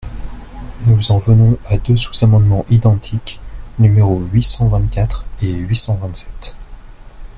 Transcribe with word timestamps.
Nous 0.87 1.11
en 1.11 1.19
venons 1.19 1.59
à 1.69 1.77
deux 1.77 1.95
sous-amendements 1.95 2.65
identiques, 2.71 3.39
numéros 3.77 4.21
huit 4.33 4.41
cent 4.41 4.67
vingt-quatre 4.67 5.27
et 5.43 5.51
huit 5.51 5.75
cent 5.75 5.93
vingt-sept. 5.93 6.55